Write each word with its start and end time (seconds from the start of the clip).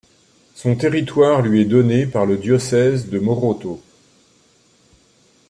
Son 0.55 0.75
territoire 0.75 1.43
lui 1.43 1.61
est 1.61 1.65
donné 1.65 2.07
par 2.07 2.25
le 2.25 2.35
diocèse 2.35 3.11
de 3.11 3.19
Moroto. 3.19 3.83